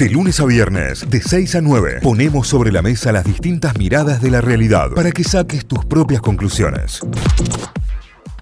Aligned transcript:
De 0.00 0.08
lunes 0.08 0.40
a 0.40 0.46
viernes, 0.46 1.10
de 1.10 1.20
6 1.20 1.56
a 1.56 1.60
9, 1.60 1.98
ponemos 2.02 2.48
sobre 2.48 2.72
la 2.72 2.80
mesa 2.80 3.12
las 3.12 3.22
distintas 3.22 3.76
miradas 3.76 4.22
de 4.22 4.30
la 4.30 4.40
realidad 4.40 4.92
para 4.96 5.12
que 5.12 5.22
saques 5.22 5.66
tus 5.66 5.84
propias 5.84 6.22
conclusiones. 6.22 7.00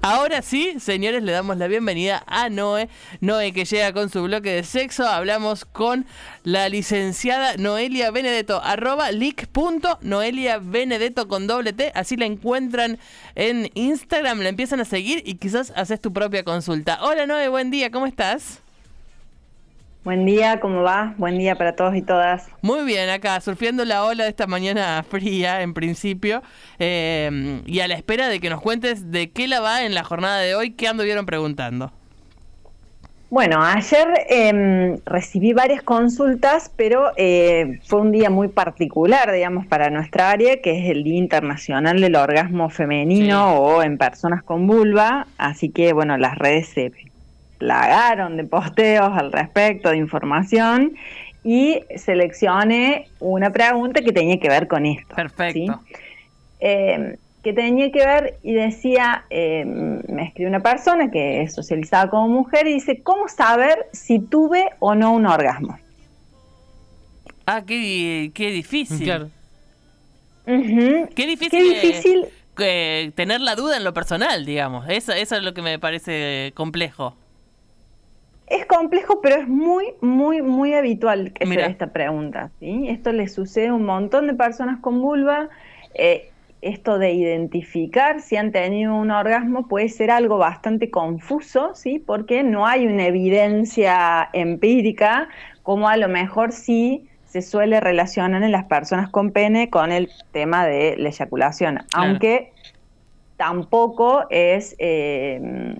Ahora 0.00 0.40
sí, 0.40 0.76
señores, 0.78 1.24
le 1.24 1.32
damos 1.32 1.56
la 1.56 1.66
bienvenida 1.66 2.22
a 2.28 2.48
Noé. 2.48 2.88
Noé 3.20 3.52
que 3.52 3.64
llega 3.64 3.92
con 3.92 4.08
su 4.08 4.22
bloque 4.22 4.52
de 4.52 4.62
sexo. 4.62 5.04
Hablamos 5.08 5.64
con 5.64 6.06
la 6.44 6.68
licenciada 6.68 7.56
Noelia 7.56 8.12
Benedetto, 8.12 8.62
arroba 8.62 9.10
leak.noelia 9.10 10.58
Benedetto 10.58 11.26
con 11.26 11.48
doble 11.48 11.72
T. 11.72 11.90
Así 11.96 12.16
la 12.16 12.26
encuentran 12.26 13.00
en 13.34 13.68
Instagram, 13.74 14.42
la 14.42 14.50
empiezan 14.50 14.78
a 14.78 14.84
seguir 14.84 15.24
y 15.26 15.34
quizás 15.34 15.72
haces 15.74 16.00
tu 16.00 16.12
propia 16.12 16.44
consulta. 16.44 17.00
Hola 17.02 17.26
Noé, 17.26 17.48
buen 17.48 17.72
día, 17.72 17.90
¿cómo 17.90 18.06
estás? 18.06 18.62
Buen 20.04 20.24
día, 20.24 20.60
¿cómo 20.60 20.82
va? 20.82 21.14
Buen 21.18 21.38
día 21.38 21.56
para 21.56 21.74
todos 21.76 21.94
y 21.94 22.02
todas. 22.02 22.48
Muy 22.62 22.84
bien, 22.84 23.10
acá 23.10 23.40
surfeando 23.40 23.84
la 23.84 24.04
ola 24.04 24.24
de 24.24 24.30
esta 24.30 24.46
mañana 24.46 25.02
fría 25.08 25.62
en 25.62 25.74
principio 25.74 26.42
eh, 26.78 27.60
y 27.66 27.80
a 27.80 27.88
la 27.88 27.94
espera 27.94 28.28
de 28.28 28.40
que 28.40 28.48
nos 28.48 28.60
cuentes 28.60 29.10
de 29.10 29.30
qué 29.30 29.48
la 29.48 29.60
va 29.60 29.84
en 29.84 29.94
la 29.94 30.04
jornada 30.04 30.38
de 30.38 30.54
hoy, 30.54 30.70
qué 30.70 30.88
anduvieron 30.88 31.26
preguntando. 31.26 31.92
Bueno, 33.30 33.62
ayer 33.62 34.08
em, 34.30 34.96
recibí 35.04 35.52
varias 35.52 35.82
consultas, 35.82 36.72
pero 36.74 37.12
eh, 37.16 37.78
fue 37.84 38.00
un 38.00 38.10
día 38.10 38.30
muy 38.30 38.48
particular, 38.48 39.30
digamos, 39.30 39.66
para 39.66 39.90
nuestra 39.90 40.30
área, 40.30 40.62
que 40.62 40.78
es 40.78 40.88
el 40.88 41.04
Día 41.04 41.18
Internacional 41.18 42.00
del 42.00 42.16
Orgasmo 42.16 42.70
Femenino 42.70 43.58
o 43.58 43.82
en 43.82 43.98
personas 43.98 44.42
con 44.42 44.66
vulva, 44.66 45.26
así 45.36 45.68
que, 45.68 45.92
bueno, 45.92 46.16
las 46.16 46.38
redes 46.38 46.68
se 46.68 46.90
plagaron 47.58 48.36
de 48.36 48.44
posteos 48.44 49.16
al 49.16 49.32
respecto, 49.32 49.90
de 49.90 49.96
información, 49.96 50.94
y 51.44 51.80
seleccioné 51.96 53.08
una 53.20 53.50
pregunta 53.50 54.00
que 54.02 54.12
tenía 54.12 54.38
que 54.38 54.48
ver 54.48 54.68
con 54.68 54.86
esto. 54.86 55.14
Perfecto. 55.14 55.80
Em, 56.60 57.16
que 57.42 57.52
tenía 57.52 57.90
que 57.92 58.04
ver 58.04 58.38
y 58.42 58.52
decía, 58.52 59.24
em, 59.30 60.02
me 60.08 60.24
escribe 60.24 60.48
una 60.48 60.60
persona 60.60 61.10
que 61.10 61.42
es 61.42 61.54
socializada 61.54 62.10
como 62.10 62.28
mujer 62.28 62.66
y 62.66 62.74
dice, 62.74 63.00
¿cómo 63.02 63.28
saber 63.28 63.86
si 63.92 64.18
tuve 64.18 64.70
o 64.80 64.94
no 64.94 65.12
un 65.12 65.26
orgasmo? 65.26 65.78
Ah, 67.46 67.62
qué, 67.66 68.30
qué 68.34 68.50
difícil. 68.50 69.04
Claro. 69.04 69.30
Qué 70.44 71.26
difícil. 71.26 71.50
Qué 71.50 71.62
difícil. 71.62 72.26
tener 73.14 73.40
la 73.40 73.54
duda 73.54 73.76
en 73.76 73.84
lo 73.84 73.94
personal, 73.94 74.44
digamos. 74.44 74.88
Eso, 74.88 75.12
eso 75.12 75.36
es 75.36 75.42
lo 75.42 75.54
que 75.54 75.62
me 75.62 75.78
parece 75.78 76.52
complejo. 76.54 77.14
Es 78.50 78.66
complejo, 78.66 79.20
pero 79.20 79.36
es 79.36 79.48
muy, 79.48 79.94
muy, 80.00 80.42
muy 80.42 80.74
habitual 80.74 81.32
que 81.32 81.46
sea 81.46 81.66
esta 81.66 81.92
pregunta. 81.92 82.50
¿sí? 82.60 82.88
Esto 82.88 83.12
le 83.12 83.28
sucede 83.28 83.68
a 83.68 83.74
un 83.74 83.84
montón 83.84 84.26
de 84.26 84.34
personas 84.34 84.80
con 84.80 85.02
vulva. 85.02 85.48
Eh, 85.94 86.30
esto 86.60 86.98
de 86.98 87.12
identificar 87.12 88.20
si 88.20 88.36
han 88.36 88.50
tenido 88.50 88.94
un 88.96 89.10
orgasmo 89.10 89.68
puede 89.68 89.88
ser 89.88 90.10
algo 90.10 90.38
bastante 90.38 90.90
confuso, 90.90 91.74
¿sí? 91.74 91.98
porque 91.98 92.42
no 92.42 92.66
hay 92.66 92.86
una 92.86 93.06
evidencia 93.06 94.28
empírica 94.32 95.28
como 95.62 95.88
a 95.88 95.96
lo 95.96 96.08
mejor 96.08 96.52
sí 96.52 97.08
se 97.26 97.42
suele 97.42 97.78
relacionar 97.78 98.42
en 98.42 98.50
las 98.50 98.64
personas 98.64 99.10
con 99.10 99.30
pene 99.32 99.70
con 99.70 99.92
el 99.92 100.10
tema 100.32 100.66
de 100.66 100.96
la 100.96 101.10
eyaculación, 101.10 101.80
aunque 101.92 102.52
tampoco 103.36 104.26
es... 104.30 104.74
Eh, 104.78 105.76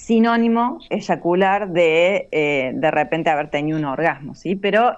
sinónimo 0.00 0.80
eyacular 0.88 1.68
de 1.68 2.28
eh, 2.32 2.72
de 2.74 2.90
repente 2.90 3.28
haber 3.28 3.50
tenido 3.50 3.78
un 3.78 3.84
orgasmo, 3.84 4.34
¿sí? 4.34 4.56
Pero 4.56 4.96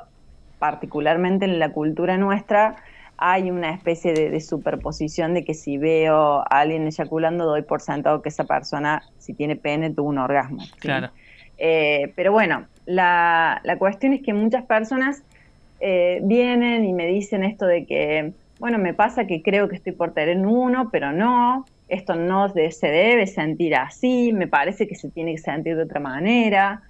particularmente 0.58 1.44
en 1.44 1.58
la 1.58 1.70
cultura 1.70 2.16
nuestra 2.16 2.76
hay 3.18 3.50
una 3.50 3.70
especie 3.70 4.12
de, 4.12 4.40
superposición 4.40 5.34
de 5.34 5.44
que 5.44 5.54
si 5.54 5.76
veo 5.76 6.40
a 6.40 6.60
alguien 6.60 6.86
eyaculando 6.86 7.44
doy 7.44 7.62
por 7.62 7.80
sentado 7.80 8.22
que 8.22 8.28
esa 8.28 8.44
persona, 8.44 9.02
si 9.18 9.34
tiene 9.34 9.56
pene, 9.56 9.90
tuvo 9.90 10.08
un 10.08 10.18
orgasmo. 10.18 10.62
Claro. 10.78 11.10
Eh, 11.58 12.12
pero 12.16 12.32
bueno, 12.32 12.66
la, 12.86 13.60
la, 13.64 13.78
cuestión 13.78 14.12
es 14.12 14.22
que 14.22 14.34
muchas 14.34 14.64
personas 14.64 15.22
eh, 15.80 16.20
vienen 16.22 16.84
y 16.84 16.92
me 16.92 17.06
dicen 17.06 17.44
esto 17.44 17.66
de 17.66 17.86
que, 17.86 18.32
bueno, 18.58 18.78
me 18.78 18.94
pasa 18.94 19.26
que 19.26 19.42
creo 19.42 19.68
que 19.68 19.76
estoy 19.76 19.92
por 19.92 20.12
tener 20.12 20.38
uno, 20.38 20.90
pero 20.90 21.12
no, 21.12 21.64
esto 21.92 22.14
no 22.14 22.48
se 22.48 22.86
debe 22.86 23.26
sentir 23.26 23.76
así, 23.76 24.32
me 24.32 24.48
parece 24.48 24.88
que 24.88 24.94
se 24.94 25.10
tiene 25.10 25.32
que 25.32 25.38
sentir 25.38 25.76
de 25.76 25.82
otra 25.82 26.00
manera. 26.00 26.80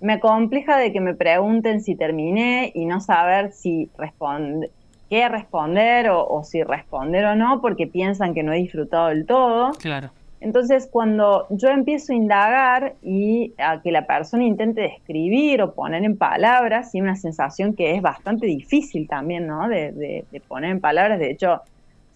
Me 0.00 0.20
compleja 0.20 0.78
de 0.78 0.92
que 0.92 1.00
me 1.00 1.14
pregunten 1.14 1.82
si 1.82 1.96
terminé 1.96 2.70
y 2.72 2.86
no 2.86 3.00
saber 3.00 3.52
si 3.52 3.90
responde, 3.98 4.70
qué 5.10 5.28
responder 5.28 6.10
o, 6.10 6.42
si 6.44 6.62
responder 6.62 7.24
o 7.24 7.34
no, 7.34 7.60
porque 7.60 7.88
piensan 7.88 8.34
que 8.34 8.44
no 8.44 8.52
he 8.52 8.58
disfrutado 8.58 9.08
del 9.08 9.26
todo. 9.26 9.72
Claro. 9.72 10.10
Entonces, 10.40 10.88
cuando 10.90 11.46
yo 11.50 11.68
empiezo 11.68 12.12
a 12.12 12.16
indagar 12.16 12.94
y 13.02 13.54
a 13.58 13.80
que 13.82 13.90
la 13.90 14.06
persona 14.06 14.44
intente 14.44 14.80
describir 14.80 15.60
o 15.62 15.74
poner 15.74 16.04
en 16.04 16.16
palabras, 16.16 16.94
y 16.94 17.00
una 17.00 17.16
sensación 17.16 17.74
que 17.74 17.96
es 17.96 18.02
bastante 18.02 18.46
difícil 18.46 19.08
también, 19.08 19.48
¿no? 19.48 19.68
de 19.68 20.24
poner 20.46 20.70
en 20.70 20.80
palabras. 20.80 21.18
De 21.18 21.30
hecho, 21.32 21.62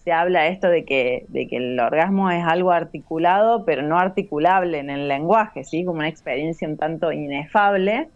se 0.07 0.13
habla 0.13 0.47
esto 0.47 0.69
de 0.69 0.85
que, 0.85 1.25
de 1.27 1.49
que 1.49 1.57
el 1.57 1.77
orgasmo 1.77 2.31
es 2.31 2.41
algo 2.41 2.71
articulado, 2.71 3.65
pero 3.65 3.81
no 3.81 3.99
articulable 3.99 4.79
en 4.79 4.89
el 4.89 5.09
lenguaje, 5.09 5.65
¿sí? 5.65 5.83
Como 5.83 5.97
una 5.97 6.07
experiencia 6.07 6.65
un 6.65 6.77
tanto 6.77 7.11
inefable. 7.11 8.07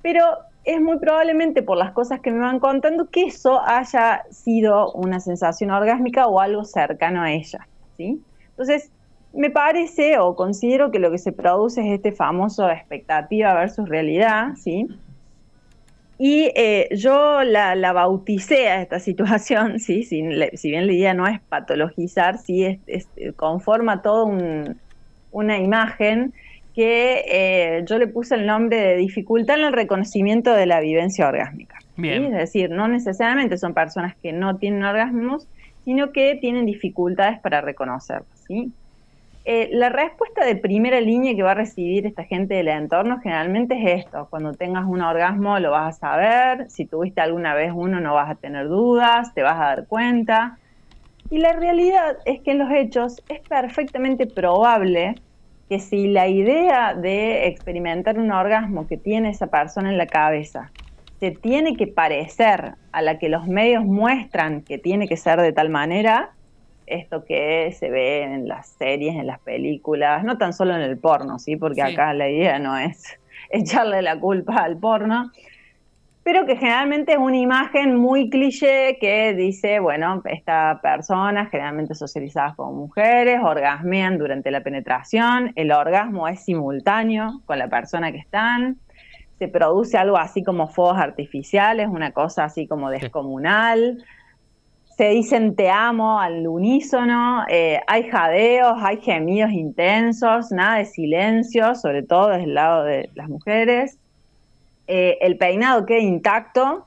Pero 0.00 0.24
es 0.62 0.80
muy 0.80 1.00
probablemente 1.00 1.64
por 1.64 1.76
las 1.76 1.90
cosas 1.90 2.20
que 2.20 2.30
me 2.30 2.38
van 2.38 2.60
contando 2.60 3.10
que 3.10 3.22
eso 3.22 3.60
haya 3.66 4.22
sido 4.30 4.92
una 4.92 5.18
sensación 5.18 5.72
orgásmica 5.72 6.28
o 6.28 6.38
algo 6.38 6.62
cercano 6.62 7.22
a 7.22 7.32
ella, 7.32 7.66
¿sí? 7.96 8.22
Entonces, 8.50 8.92
me 9.32 9.50
parece 9.50 10.20
o 10.20 10.36
considero 10.36 10.92
que 10.92 11.00
lo 11.00 11.10
que 11.10 11.18
se 11.18 11.32
produce 11.32 11.80
es 11.80 11.94
este 11.94 12.12
famoso 12.12 12.70
expectativa 12.70 13.54
versus 13.54 13.88
realidad, 13.88 14.54
¿sí? 14.54 14.86
Y 16.24 16.52
eh, 16.54 16.88
yo 16.94 17.42
la, 17.42 17.92
bauticé 17.92 18.68
a 18.68 18.80
esta 18.80 19.00
situación, 19.08 19.80
¿sí? 19.80 20.04
si, 20.04 20.22
si, 20.54 20.70
bien 20.70 20.86
la 20.86 20.92
idea 20.92 21.14
no 21.14 21.26
es 21.26 21.40
patologizar, 21.40 22.38
sí 22.38 22.78
es, 22.86 23.08
conforma 23.34 24.02
toda 24.02 24.32
una 25.32 25.58
imagen 25.58 26.32
que 26.76 27.24
eh, 27.26 27.84
yo 27.88 27.98
le 27.98 28.06
puse 28.06 28.36
el 28.36 28.46
nombre 28.46 28.76
de 28.76 28.96
dificultad 28.98 29.58
en 29.58 29.64
el 29.64 29.72
reconocimiento 29.72 30.54
de 30.54 30.66
la 30.66 30.78
vivencia 30.78 31.26
orgásmica. 31.26 31.80
Es 32.00 32.30
decir, 32.30 32.70
no 32.70 32.86
necesariamente 32.86 33.58
son 33.58 33.74
personas 33.74 34.14
que 34.14 34.32
no 34.32 34.58
tienen 34.58 34.84
orgasmos, 34.84 35.48
sino 35.84 36.12
que 36.12 36.36
tienen 36.36 36.66
dificultades 36.66 37.40
para 37.40 37.62
reconocerlos. 37.62 38.28
¿sí? 38.46 38.70
Eh, 39.44 39.70
la 39.72 39.88
respuesta 39.88 40.44
de 40.44 40.54
primera 40.54 41.00
línea 41.00 41.34
que 41.34 41.42
va 41.42 41.50
a 41.50 41.54
recibir 41.54 42.06
esta 42.06 42.22
gente 42.24 42.54
del 42.54 42.68
entorno 42.68 43.18
generalmente 43.20 43.74
es 43.74 44.04
esto, 44.04 44.28
cuando 44.30 44.52
tengas 44.52 44.84
un 44.86 45.00
orgasmo 45.00 45.58
lo 45.58 45.72
vas 45.72 45.96
a 45.96 45.98
saber, 45.98 46.70
si 46.70 46.86
tuviste 46.86 47.20
alguna 47.20 47.52
vez 47.54 47.72
uno 47.74 47.98
no 47.98 48.14
vas 48.14 48.30
a 48.30 48.36
tener 48.36 48.68
dudas, 48.68 49.34
te 49.34 49.42
vas 49.42 49.56
a 49.56 49.64
dar 49.64 49.86
cuenta. 49.88 50.58
Y 51.28 51.38
la 51.38 51.54
realidad 51.54 52.18
es 52.24 52.40
que 52.42 52.52
en 52.52 52.58
los 52.58 52.70
hechos 52.70 53.24
es 53.28 53.40
perfectamente 53.40 54.26
probable 54.28 55.20
que 55.68 55.80
si 55.80 56.06
la 56.06 56.28
idea 56.28 56.94
de 56.94 57.48
experimentar 57.48 58.18
un 58.18 58.30
orgasmo 58.30 58.86
que 58.86 58.96
tiene 58.96 59.30
esa 59.30 59.48
persona 59.48 59.90
en 59.90 59.98
la 59.98 60.06
cabeza 60.06 60.70
se 61.18 61.30
tiene 61.30 61.76
que 61.76 61.86
parecer 61.86 62.74
a 62.92 63.02
la 63.02 63.18
que 63.18 63.28
los 63.28 63.46
medios 63.48 63.84
muestran 63.84 64.62
que 64.62 64.78
tiene 64.78 65.08
que 65.08 65.16
ser 65.16 65.40
de 65.40 65.52
tal 65.52 65.70
manera, 65.70 66.36
esto 66.86 67.24
que 67.24 67.72
se 67.72 67.90
ve 67.90 68.22
en 68.22 68.48
las 68.48 68.68
series, 68.68 69.14
en 69.16 69.26
las 69.26 69.40
películas, 69.40 70.24
no 70.24 70.38
tan 70.38 70.52
solo 70.52 70.74
en 70.74 70.82
el 70.82 70.98
porno, 70.98 71.38
¿sí? 71.38 71.56
Porque 71.56 71.82
acá 71.82 72.12
la 72.14 72.28
idea 72.28 72.58
no 72.58 72.76
es 72.76 73.18
echarle 73.50 74.02
la 74.02 74.18
culpa 74.18 74.56
al 74.56 74.78
porno, 74.78 75.30
pero 76.24 76.46
que 76.46 76.56
generalmente 76.56 77.12
es 77.12 77.18
una 77.18 77.36
imagen 77.36 77.96
muy 77.96 78.30
cliché 78.30 78.98
que 79.00 79.34
dice, 79.34 79.80
bueno, 79.80 80.22
esta 80.26 80.78
persona, 80.80 81.46
generalmente 81.46 81.94
socializadas 81.94 82.54
como 82.54 82.72
mujeres, 82.72 83.40
orgasmean 83.42 84.18
durante 84.18 84.50
la 84.50 84.62
penetración, 84.62 85.52
el 85.56 85.72
orgasmo 85.72 86.28
es 86.28 86.44
simultáneo 86.44 87.40
con 87.44 87.58
la 87.58 87.68
persona 87.68 88.12
que 88.12 88.18
están, 88.18 88.78
se 89.38 89.48
produce 89.48 89.98
algo 89.98 90.16
así 90.16 90.44
como 90.44 90.68
fuegos 90.68 90.98
artificiales, 90.98 91.88
una 91.88 92.12
cosa 92.12 92.44
así 92.44 92.68
como 92.68 92.90
descomunal 92.90 93.98
se 94.96 95.08
dicen 95.08 95.56
te 95.56 95.70
amo 95.70 96.20
al 96.20 96.46
unísono, 96.46 97.44
eh, 97.48 97.80
hay 97.86 98.08
jadeos, 98.08 98.74
hay 98.82 98.98
gemidos 99.00 99.50
intensos, 99.52 100.50
nada 100.50 100.78
de 100.78 100.84
silencio, 100.84 101.74
sobre 101.74 102.02
todo 102.02 102.28
desde 102.28 102.44
el 102.44 102.54
lado 102.54 102.84
de 102.84 103.10
las 103.14 103.28
mujeres. 103.28 103.98
Eh, 104.86 105.18
el 105.20 105.38
peinado 105.38 105.86
queda 105.86 106.00
intacto 106.00 106.86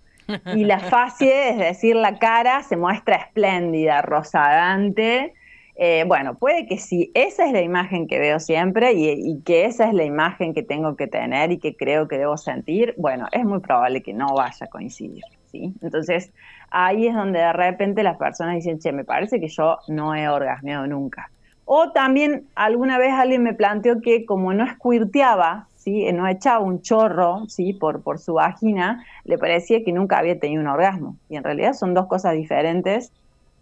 y 0.54 0.66
la 0.66 0.80
facie, 0.92 1.50
es 1.50 1.58
decir, 1.58 1.96
la 1.96 2.20
cara, 2.20 2.64
se 2.64 2.78
muestra 2.78 3.16
espléndida, 3.16 4.02
rosadante. 4.02 5.34
Eh, 5.78 6.06
bueno, 6.08 6.36
puede 6.36 6.68
que 6.68 6.78
sí, 6.78 7.12
esa 7.14 7.46
es 7.46 7.52
la 7.52 7.62
imagen 7.62 8.08
que 8.08 8.18
veo 8.18 8.40
siempre 8.40 8.94
y, 8.94 9.42
que 9.42 9.66
esa 9.66 9.88
es 9.88 9.94
la 9.94 10.06
imagen 10.06 10.54
que 10.54 10.64
tengo 10.64 10.96
que 10.96 11.08
tener 11.08 11.52
y 11.52 11.58
que 11.58 11.76
creo 11.76 12.08
que 12.08 12.18
debo 12.18 12.38
sentir, 12.38 12.94
bueno, 12.98 13.28
es 13.32 13.44
muy 13.44 13.60
probable 13.60 14.02
que 14.02 14.14
no 14.14 14.28
vaya 14.36 14.66
a 14.66 14.70
coincidir, 14.70 15.24
¿sí? 15.52 15.74
Entonces, 15.82 16.32
ahí 16.72 17.08
es 17.08 17.16
donde 17.16 17.40
de 17.40 17.54
repente 17.54 18.04
las 18.04 18.18
personas 18.18 18.56
dicen, 18.56 18.80
che, 18.80 18.92
me 18.92 19.04
parece 19.04 19.40
que 19.40 19.48
yo 19.48 19.80
no 19.88 20.16
he 20.16 20.28
orgasmeado 20.28 20.88
nunca. 20.88 21.30
O 21.66 21.92
también 21.92 22.46
alguna 22.56 22.98
vez 22.98 23.14
alguien 23.14 23.44
me 23.44 23.54
planteó 23.54 24.02
que 24.02 24.26
como 24.26 24.54
no 24.54 24.64
escuirteaba, 24.66 25.68
¿sí? 25.76 26.12
no 26.14 26.28
echaba 26.28 26.60
un 26.60 26.82
chorro 26.82 27.46
¿sí? 27.48 27.74
por, 27.74 28.04
por 28.04 28.20
su 28.20 28.36
vagina, 28.36 29.04
le 29.24 29.38
parecía 29.38 29.84
que 29.84 29.92
nunca 29.92 30.20
había 30.20 30.40
tenido 30.40 30.62
un 30.62 30.68
orgasmo. 30.68 31.18
Y 31.30 31.38
en 31.38 31.44
realidad 31.44 31.74
son 31.74 31.94
dos 31.94 32.06
cosas 32.08 32.34
diferentes 32.34 33.12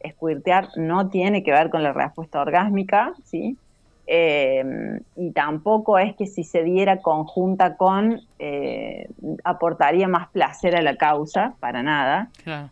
squirtear 0.10 0.70
no 0.76 1.10
tiene 1.10 1.44
que 1.44 1.52
ver 1.52 1.70
con 1.70 1.84
la 1.84 1.94
respuesta 1.94 2.42
orgásmica, 2.42 3.14
¿sí? 3.24 3.58
Eh, 4.06 5.00
y 5.16 5.32
tampoco 5.32 5.98
es 5.98 6.16
que 6.16 6.28
si 6.28 6.44
se 6.44 6.64
diera 6.64 7.02
conjunta 7.02 7.78
con, 7.78 8.20
eh, 8.40 9.08
aportaría 9.44 10.08
más 10.08 10.30
placer 10.30 10.76
a 10.76 10.82
la 10.82 10.96
causa, 10.98 11.56
para 11.60 11.84
nada. 11.84 12.30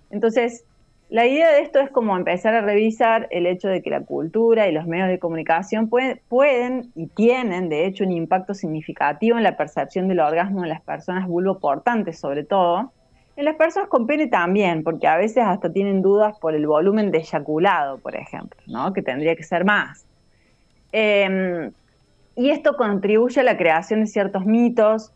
Entonces, 0.09 0.65
la 1.09 1.25
idea 1.25 1.51
de 1.51 1.59
esto 1.59 1.79
es 1.79 1.89
como 1.89 2.15
empezar 2.15 2.53
a 2.53 2.61
revisar 2.61 3.27
el 3.31 3.45
hecho 3.45 3.67
de 3.67 3.81
que 3.81 3.89
la 3.89 4.01
cultura 4.01 4.67
y 4.67 4.71
los 4.71 4.87
medios 4.87 5.09
de 5.09 5.19
comunicación 5.19 5.89
pueden 5.89 6.91
y 6.95 7.07
tienen, 7.07 7.67
de 7.67 7.85
hecho, 7.85 8.05
un 8.05 8.13
impacto 8.13 8.53
significativo 8.53 9.37
en 9.37 9.43
la 9.43 9.57
percepción 9.57 10.07
del 10.07 10.21
orgasmo 10.21 10.63
en 10.63 10.69
las 10.69 10.81
personas 10.81 11.27
vulvoportantes, 11.27 12.17
sobre 12.17 12.45
todo, 12.45 12.93
en 13.35 13.45
las 13.45 13.55
personas 13.55 13.89
con 13.89 14.07
pene 14.07 14.27
también, 14.27 14.83
porque 14.83 15.07
a 15.07 15.17
veces 15.17 15.43
hasta 15.45 15.71
tienen 15.71 16.01
dudas 16.01 16.37
por 16.39 16.55
el 16.55 16.65
volumen 16.65 17.11
de 17.11 17.19
eyaculado, 17.19 17.97
por 17.97 18.15
ejemplo, 18.15 18.59
¿no? 18.67 18.93
que 18.93 19.01
tendría 19.01 19.35
que 19.35 19.43
ser 19.43 19.65
más. 19.65 20.05
Em, 20.91 21.71
y 22.35 22.49
esto 22.49 22.75
contribuye 22.75 23.41
a 23.41 23.43
la 23.43 23.57
creación 23.57 24.01
de 24.01 24.07
ciertos 24.07 24.45
mitos, 24.45 25.11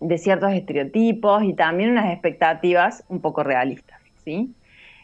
de 0.00 0.18
ciertos 0.18 0.52
estereotipos 0.52 1.42
y 1.44 1.54
también 1.54 1.90
unas 1.90 2.12
expectativas 2.12 3.04
un 3.08 3.20
poco 3.20 3.42
realistas. 3.42 4.00
¿sí? 4.24 4.54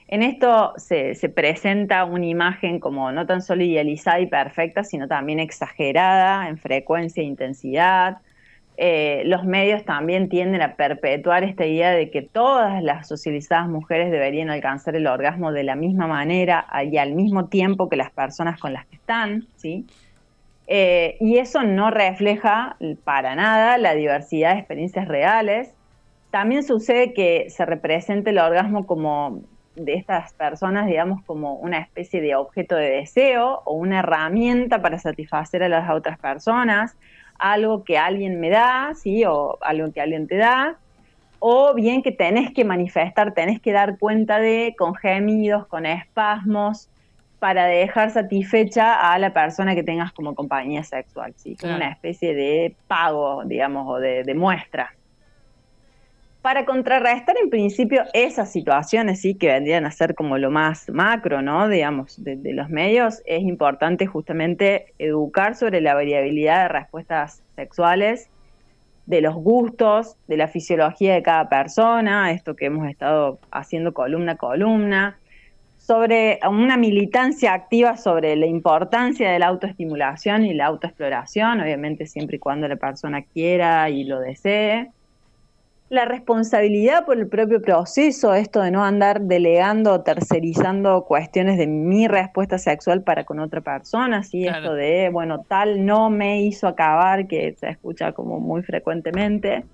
En 0.08 0.23
esto 0.23 0.75
se, 0.76 1.14
se, 1.14 1.29
presenta 1.29 2.05
una 2.05 2.26
imagen 2.26 2.81
como 2.81 3.12
no 3.12 3.26
tan 3.26 3.43
solo 3.43 3.62
idealizada 3.62 4.20
y 4.20 4.26
perfecta, 4.26 4.85
sino 4.85 5.08
también 5.08 5.38
exagerada 5.38 6.49
en 6.49 6.58
frecuencia 6.58 7.23
e 7.23 7.26
intensidad, 7.26 8.19
eh, 8.82 9.25
los 9.27 9.44
medios 9.44 9.85
también 9.85 10.31
tienden 10.31 10.62
a 10.62 10.75
perpetuar 10.75 11.44
esta 11.44 11.67
idea 11.67 11.91
de 11.91 12.11
que 12.11 12.23
todas 12.23 12.82
las 12.82 13.06
socializadas 13.06 13.69
mujeres 13.69 14.11
deberían 14.11 14.49
alcanzar 14.49 14.97
el 14.97 15.06
orgasmo 15.06 15.53
de 15.53 15.65
la 15.65 15.77
misma 15.77 16.06
manera 16.06 16.67
y 16.91 16.97
al 16.97 17.12
mismo 17.12 17.49
tiempo 17.49 17.91
que 17.91 17.97
las 17.97 18.11
personas 18.11 18.59
con 18.59 18.73
las 18.73 18.87
que 18.87 18.97
están, 18.97 19.47
¿sí? 19.56 19.85
Eh, 20.67 21.19
y 21.21 21.37
eso 21.37 21.62
no 21.62 21.91
refleja 21.91 22.79
para 23.05 23.35
nada 23.35 23.77
la 23.77 23.94
diversidad 23.94 24.55
de 24.55 24.61
experiencias 24.61 25.06
reales. 25.06 25.75
También 26.31 26.62
sucede 26.62 27.12
que 27.12 27.50
se 27.50 27.67
representa 27.67 28.31
el 28.31 28.38
orgasmo 28.38 28.87
como 28.87 29.43
de 29.76 29.93
estas 29.93 30.33
personas, 30.33 30.87
digamos, 30.87 31.23
como 31.26 31.56
una 31.56 31.81
especie 31.81 32.23
de 32.23 32.35
objeto 32.35 32.76
de 32.76 32.88
deseo 32.88 33.61
o 33.67 33.75
una 33.75 33.99
herramienta 33.99 34.81
para 34.81 34.99
satisfacer 34.99 35.62
a 35.62 35.69
las 35.69 35.91
otras 35.91 36.19
personas 36.19 36.97
algo 37.40 37.84
que 37.84 37.98
alguien 37.98 38.38
me 38.40 38.50
da, 38.50 38.92
¿sí? 38.94 39.25
O 39.25 39.58
algo 39.62 39.92
que 39.92 40.00
alguien 40.00 40.26
te 40.26 40.37
da, 40.37 40.76
o 41.38 41.75
bien 41.75 42.02
que 42.02 42.12
tenés 42.12 42.52
que 42.52 42.64
manifestar, 42.64 43.32
tenés 43.32 43.60
que 43.60 43.72
dar 43.72 43.98
cuenta 43.98 44.38
de 44.38 44.75
con 44.78 44.94
gemidos, 44.94 45.66
con 45.66 45.87
espasmos, 45.87 46.88
para 47.38 47.64
dejar 47.64 48.10
satisfecha 48.10 49.12
a 49.12 49.19
la 49.19 49.32
persona 49.32 49.75
que 49.75 49.82
tengas 49.82 50.12
como 50.12 50.34
compañía 50.34 50.84
sexual, 50.84 51.32
¿sí? 51.37 51.56
Como 51.58 51.75
una 51.75 51.88
especie 51.88 52.34
de 52.34 52.76
pago, 52.87 53.44
digamos, 53.46 53.88
o 53.88 53.98
de 53.98 54.34
muestra 54.34 54.92
para 56.42 56.64
contrarrestar 56.64 57.37
en 57.42 57.50
principio 57.50 58.02
esas 58.14 58.50
situaciones, 58.50 59.20
sí, 59.20 59.34
que 59.34 59.48
vendrían 59.48 59.84
a 59.84 59.90
ser 59.90 60.14
como 60.14 60.38
lo 60.38 60.50
más 60.50 60.88
macro, 60.88 61.42
¿no? 61.42 61.69
Digamos, 61.69 62.22
de, 62.25 62.38
los 62.54 62.70
medios, 62.70 63.22
es 63.26 63.42
importante 63.42 64.06
justamente 64.06 64.94
educar 64.98 65.54
sobre 65.54 65.82
la 65.82 65.94
variabilidad 65.94 66.62
de 66.62 66.69
respuestas 66.69 67.42
sexuales, 67.56 68.31
de 69.04 69.20
los 69.20 69.34
gustos, 69.34 70.16
de 70.28 70.38
la 70.38 70.48
fisiología 70.48 71.14
de 71.14 71.22
cada 71.22 71.48
persona, 71.48 72.31
esto 72.31 72.56
que 72.56 72.66
hemos 72.66 72.88
estado 72.88 73.38
haciendo 73.50 73.92
columna 73.92 74.32
a 74.32 74.37
columna, 74.37 75.19
sobre 75.76 76.38
una 76.48 76.76
militancia 76.76 77.52
activa 77.52 77.96
sobre 77.96 78.37
la 78.37 78.46
importancia 78.46 79.31
de 79.31 79.38
la 79.38 79.48
autoestimulación 79.48 80.44
y 80.44 80.54
la 80.54 80.66
autoexploración, 80.66 81.60
obviamente 81.60 82.06
siempre 82.06 82.37
y 82.37 82.38
cuando 82.38 82.69
la 82.69 82.76
persona 82.76 83.22
quiera 83.22 83.90
y 83.90 84.04
lo 84.04 84.20
desee 84.20 84.90
la 85.90 86.04
responsabilidad 86.04 87.04
por 87.04 87.19
el 87.19 87.26
propio 87.26 87.60
proceso, 87.60 88.32
esto 88.32 88.62
de 88.62 88.70
no 88.70 88.84
andar 88.84 89.22
delegando 89.22 89.92
o 89.92 90.00
tercerizando 90.02 91.04
cuestiones 91.04 91.58
de 91.58 91.66
mi 91.66 92.06
respuesta 92.06 92.58
sexual 92.58 93.02
para 93.02 93.25
con 93.25 93.40
otra 93.40 93.60
persona, 93.60 94.22
¿sí? 94.22 94.46
esto 94.46 94.75
de, 94.75 95.10
bueno, 95.12 95.44
tal 95.48 95.84
no 95.84 96.08
me 96.08 96.42
hizo 96.42 96.69
acabar, 96.69 97.26
que 97.26 97.56
se 97.58 97.70
escucha 97.70 98.12
como 98.12 98.38
muy 98.38 98.62
frecuentemente. 98.62 99.64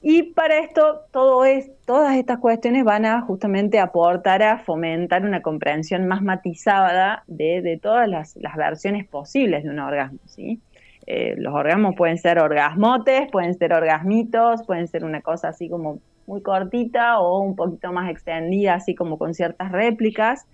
Y 0.00 0.22
para 0.22 0.58
esto, 0.60 1.02
todo 1.12 1.44
es, 1.44 1.70
todas 1.84 2.16
estas 2.16 2.38
cuestiones 2.38 2.82
van 2.82 3.04
a 3.04 3.20
justamente 3.20 3.78
aportar 3.78 4.42
a 4.42 4.58
fomentar 4.60 5.26
una 5.26 5.42
comprensión 5.42 6.08
más 6.08 6.22
matizada 6.22 7.22
de, 7.26 7.60
de 7.60 7.78
todas 7.78 8.08
las, 8.08 8.34
las 8.36 8.56
versiones 8.56 9.06
posibles 9.06 9.62
de 9.64 9.68
un 9.68 9.78
orgasmo, 9.78 10.20
¿sí? 10.24 10.58
Eh, 11.06 11.34
los 11.36 11.54
orgasmos 11.54 11.94
pueden 11.96 12.18
ser 12.18 12.38
orgasmotes, 12.38 13.30
pueden 13.30 13.54
ser 13.54 13.72
orgasmitos, 13.72 14.62
pueden 14.64 14.88
ser 14.88 15.04
una 15.04 15.20
cosa 15.20 15.48
así 15.48 15.68
como 15.68 16.00
muy 16.26 16.40
cortita 16.42 17.18
o 17.18 17.40
un 17.40 17.56
poquito 17.56 17.92
más 17.92 18.10
extendida, 18.10 18.74
así 18.74 18.94
como 18.94 19.18
con 19.18 19.34
ciertas 19.34 19.70
réplicas. 19.72 20.46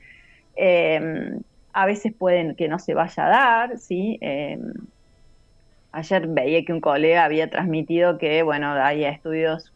Em, 0.57 1.43
a 1.73 1.87
veces 1.87 2.13
pueden 2.13 2.57
que 2.57 2.69
no 2.69 2.79
se 2.79 2.95
vaya 2.95 3.27
a 3.27 3.29
dar, 3.29 3.79
¿sí? 3.79 4.19
Em, 4.21 4.73
ayer 5.93 6.27
veía 6.27 6.65
que 6.65 6.73
un 6.73 6.81
colega 6.81 7.25
había 7.25 7.49
transmitido 7.51 8.19
que, 8.19 8.43
bueno, 8.43 8.73
hay 8.73 9.05
estudios, 9.05 9.73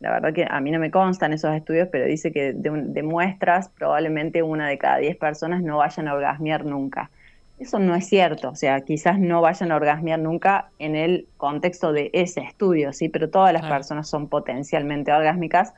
la 0.00 0.10
verdad 0.12 0.32
que 0.32 0.46
a 0.48 0.60
mí 0.60 0.70
no 0.70 0.78
me 0.80 0.90
constan 0.90 1.32
esos 1.32 1.54
estudios, 1.54 1.88
pero 1.90 2.06
dice 2.06 2.32
que 2.32 2.52
de, 2.52 2.70
de 2.70 3.02
muestras 3.02 3.68
probablemente 3.70 4.42
una 4.42 4.68
de 4.68 4.78
cada 4.78 4.98
diez 4.98 5.16
personas 5.16 5.62
no 5.62 5.78
vayan 5.78 6.08
a 6.08 6.14
orgasmear 6.14 6.64
nunca. 6.64 7.10
Eso 7.58 7.80
no 7.80 7.94
es 7.96 8.06
cierto, 8.06 8.50
o 8.50 8.54
sea, 8.54 8.80
quizás 8.82 9.18
no 9.18 9.40
vayan 9.40 9.72
a 9.72 9.76
orgasmear 9.76 10.20
nunca 10.20 10.70
en 10.78 10.94
el 10.94 11.26
contexto 11.36 11.92
de 11.92 12.10
ese 12.12 12.40
estudio, 12.40 12.92
sí, 12.92 13.08
pero 13.08 13.30
todas 13.30 13.52
las 13.52 13.66
personas 13.66 14.08
son 14.08 14.28
potencialmente 14.28 15.12
orgásmicas, 15.12 15.74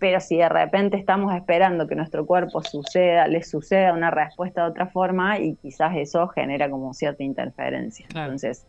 pero 0.00 0.20
si 0.20 0.38
de 0.38 0.48
repente 0.48 0.96
estamos 0.96 1.32
esperando 1.34 1.86
que 1.86 1.94
nuestro 1.94 2.26
cuerpo 2.26 2.62
suceda, 2.62 3.28
le 3.28 3.44
suceda 3.44 3.92
una 3.92 4.10
respuesta 4.10 4.62
de 4.64 4.70
otra 4.70 4.86
forma 4.88 5.38
y 5.38 5.54
quizás 5.54 5.96
eso 5.96 6.26
genera 6.28 6.68
como 6.68 6.92
cierta 6.94 7.22
interferencia. 7.22 8.06
Entonces, 8.08 8.66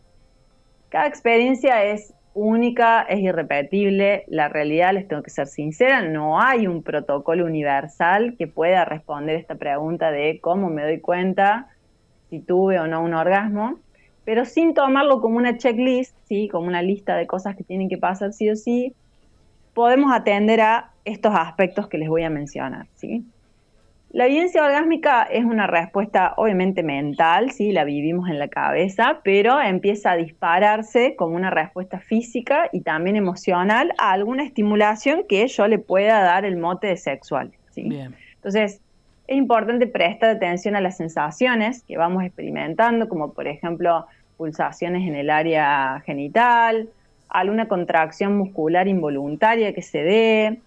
cada 0.88 1.08
experiencia 1.08 1.82
es 1.84 2.14
única, 2.32 3.02
es 3.02 3.18
irrepetible, 3.20 4.24
la 4.28 4.48
realidad, 4.48 4.92
les 4.92 5.08
tengo 5.08 5.22
que 5.22 5.30
ser 5.30 5.48
sincera, 5.48 6.02
no 6.02 6.40
hay 6.40 6.68
un 6.68 6.82
protocolo 6.82 7.44
universal 7.44 8.36
que 8.38 8.46
pueda 8.46 8.84
responder 8.84 9.36
esta 9.36 9.56
pregunta 9.56 10.12
de 10.12 10.38
cómo 10.40 10.70
me 10.70 10.84
doy 10.84 11.00
cuenta 11.00 11.70
si 12.30 12.40
tuve 12.40 12.78
o 12.78 12.86
no 12.86 13.02
un 13.02 13.14
orgasmo, 13.14 13.78
pero 14.24 14.44
sin 14.44 14.74
tomarlo 14.74 15.20
como 15.20 15.36
una 15.36 15.56
checklist, 15.56 16.16
¿sí? 16.24 16.48
como 16.48 16.66
una 16.66 16.82
lista 16.82 17.16
de 17.16 17.26
cosas 17.26 17.56
que 17.56 17.64
tienen 17.64 17.88
que 17.88 17.96
pasar 17.96 18.32
sí 18.32 18.50
o 18.50 18.56
sí, 18.56 18.92
podemos 19.72 20.12
atender 20.12 20.60
a 20.60 20.90
estos 21.04 21.34
aspectos 21.34 21.86
que 21.88 21.98
les 21.98 22.08
voy 22.08 22.24
a 22.24 22.30
mencionar. 22.30 22.86
¿sí? 22.96 23.24
La 24.10 24.26
evidencia 24.26 24.64
orgásmica 24.64 25.22
es 25.24 25.44
una 25.44 25.66
respuesta 25.66 26.34
obviamente 26.36 26.82
mental, 26.82 27.52
¿sí? 27.52 27.70
la 27.70 27.84
vivimos 27.84 28.28
en 28.28 28.38
la 28.38 28.48
cabeza, 28.48 29.20
pero 29.22 29.60
empieza 29.60 30.12
a 30.12 30.16
dispararse 30.16 31.14
como 31.14 31.36
una 31.36 31.50
respuesta 31.50 32.00
física 32.00 32.68
y 32.72 32.80
también 32.80 33.14
emocional 33.14 33.92
a 33.98 34.10
alguna 34.10 34.42
estimulación 34.42 35.24
que 35.28 35.46
yo 35.46 35.68
le 35.68 35.78
pueda 35.78 36.22
dar 36.22 36.44
el 36.44 36.56
mote 36.56 36.88
de 36.88 36.96
sexual. 36.96 37.52
¿sí? 37.70 37.88
Entonces, 38.36 38.80
es 39.28 39.36
importante 39.36 39.86
prestar 39.86 40.30
atención 40.30 40.76
a 40.76 40.80
las 40.80 40.96
sensaciones 40.96 41.82
que 41.82 41.96
vamos 41.96 42.24
experimentando, 42.24 43.08
como 43.08 43.32
por 43.32 43.48
ejemplo 43.48 44.06
pulsaciones 44.36 45.08
en 45.08 45.16
el 45.16 45.30
área 45.30 46.02
genital, 46.06 46.88
alguna 47.28 47.66
contracción 47.66 48.36
muscular 48.36 48.86
involuntaria 48.86 49.74
que 49.74 49.82
se 49.82 50.02
dé, 50.02 50.60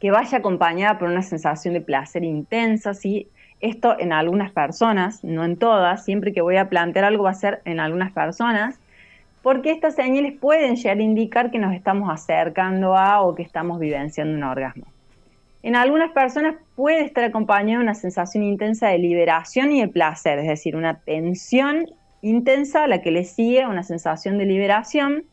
que 0.00 0.10
vaya 0.10 0.38
acompañada 0.38 0.98
por 0.98 1.08
una 1.08 1.22
sensación 1.22 1.74
de 1.74 1.80
placer 1.80 2.24
intensa, 2.24 2.92
¿sí? 2.94 3.28
Esto 3.60 3.98
en 3.98 4.12
algunas 4.12 4.50
personas, 4.50 5.22
no 5.24 5.44
en 5.44 5.56
todas, 5.56 6.04
siempre 6.04 6.32
que 6.32 6.42
voy 6.42 6.56
a 6.56 6.68
plantear 6.68 7.04
algo 7.04 7.24
va 7.24 7.30
a 7.30 7.34
ser 7.34 7.62
en 7.64 7.80
algunas 7.80 8.12
personas, 8.12 8.78
porque 9.42 9.70
estas 9.70 9.94
señales 9.94 10.34
pueden 10.38 10.76
llegar 10.76 10.98
a 10.98 11.02
indicar 11.02 11.50
que 11.50 11.58
nos 11.58 11.72
estamos 11.72 12.10
acercando 12.12 12.96
a 12.96 13.22
o 13.22 13.34
que 13.34 13.42
estamos 13.42 13.78
vivenciando 13.78 14.36
un 14.36 14.42
orgasmo. 14.42 14.86
En 15.66 15.74
algunas 15.74 16.12
personas 16.12 16.54
puede 16.76 17.00
estar 17.00 17.24
acompañada 17.24 17.78
de 17.78 17.82
una 17.82 17.94
sensación 17.96 18.44
intensa 18.44 18.86
de 18.86 18.98
liberación 18.98 19.72
y 19.72 19.80
de 19.80 19.88
placer, 19.88 20.38
es 20.38 20.46
decir, 20.46 20.76
una 20.76 21.00
tensión 21.00 21.86
intensa 22.22 22.84
a 22.84 22.86
la 22.86 23.02
que 23.02 23.10
le 23.10 23.24
sigue 23.24 23.66
una 23.66 23.82
sensación 23.82 24.38
de 24.38 24.44
liberación, 24.44 25.24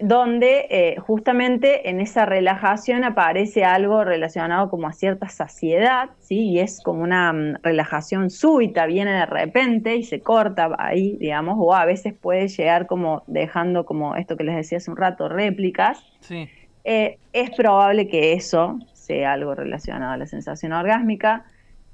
donde 0.00 0.66
eh, 0.70 0.96
justamente 0.98 1.88
en 1.88 2.00
esa 2.00 2.26
relajación 2.26 3.04
aparece 3.04 3.64
algo 3.64 4.02
relacionado 4.02 4.70
como 4.70 4.88
a 4.88 4.92
cierta 4.92 5.28
saciedad, 5.28 6.10
¿sí? 6.18 6.40
y 6.40 6.58
es 6.58 6.82
como 6.82 7.04
una 7.04 7.32
mm, 7.32 7.58
relajación 7.62 8.28
súbita, 8.28 8.86
viene 8.86 9.12
de 9.12 9.26
repente 9.26 9.94
y 9.94 10.02
se 10.02 10.18
corta 10.18 10.74
ahí, 10.80 11.16
digamos, 11.20 11.54
o 11.60 11.72
a 11.72 11.84
veces 11.84 12.12
puede 12.12 12.48
llegar 12.48 12.88
como 12.88 13.22
dejando 13.28 13.86
como 13.86 14.16
esto 14.16 14.36
que 14.36 14.42
les 14.42 14.56
decía 14.56 14.78
hace 14.78 14.90
un 14.90 14.96
rato, 14.96 15.28
réplicas. 15.28 16.02
Sí. 16.18 16.48
Eh, 16.88 17.18
es 17.32 17.50
probable 17.50 18.08
que 18.08 18.32
eso 18.32 18.78
algo 19.24 19.54
relacionado 19.54 20.12
a 20.12 20.16
la 20.16 20.26
sensación 20.26 20.72
orgásmica. 20.72 21.44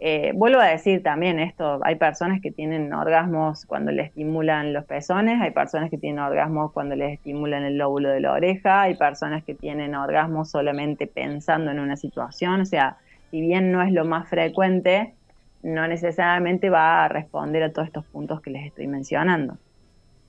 Eh, 0.05 0.33
vuelvo 0.35 0.59
a 0.59 0.67
decir 0.67 1.01
también 1.03 1.39
esto, 1.39 1.79
hay 1.85 1.95
personas 1.95 2.41
que 2.41 2.51
tienen 2.51 2.93
orgasmos 2.93 3.65
cuando 3.67 3.93
le 3.93 4.03
estimulan 4.03 4.73
los 4.73 4.85
pezones, 4.85 5.41
hay 5.41 5.53
personas 5.53 5.91
que 5.91 5.99
tienen 5.99 6.19
orgasmos 6.19 6.73
cuando 6.73 6.97
les 6.97 7.13
estimulan 7.13 7.63
el 7.63 7.79
lóbulo 7.79 8.09
de 8.09 8.19
la 8.19 8.33
oreja, 8.33 8.83
hay 8.83 8.97
personas 8.97 9.45
que 9.45 9.55
tienen 9.55 9.95
orgasmos 9.95 10.51
solamente 10.51 11.07
pensando 11.07 11.71
en 11.71 11.79
una 11.79 11.97
situación, 11.97 12.63
o 12.63 12.65
sea, 12.65 12.97
si 13.31 13.41
bien 13.41 13.71
no 13.71 13.81
es 13.81 13.93
lo 13.93 14.05
más 14.05 14.29
frecuente, 14.29 15.15
no 15.63 15.87
necesariamente 15.87 16.69
va 16.69 17.05
a 17.05 17.09
responder 17.09 17.63
a 17.63 17.73
todos 17.73 17.87
estos 17.87 18.05
puntos 18.07 18.41
que 18.41 18.51
les 18.51 18.67
estoy 18.67 18.89
mencionando. 18.89 19.57